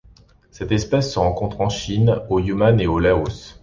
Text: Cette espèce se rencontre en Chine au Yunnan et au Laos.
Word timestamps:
Cette 0.49 0.71
espèce 0.71 1.13
se 1.13 1.19
rencontre 1.19 1.61
en 1.61 1.69
Chine 1.69 2.21
au 2.31 2.39
Yunnan 2.39 2.79
et 2.79 2.87
au 2.87 2.97
Laos. 2.97 3.59